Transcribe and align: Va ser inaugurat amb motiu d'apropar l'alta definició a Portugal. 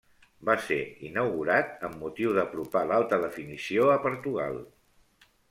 Va 0.49 0.53
ser 0.67 0.77
inaugurat 1.09 1.85
amb 1.89 1.99
motiu 2.05 2.33
d'apropar 2.39 2.83
l'alta 2.93 3.21
definició 3.27 3.87
a 3.99 4.01
Portugal. 4.09 4.61